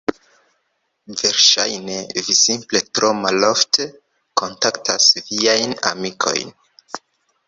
[1.17, 1.97] Verŝajne
[2.29, 3.85] vi simple tro malofte
[4.43, 6.55] kontaktas viajn amikojn.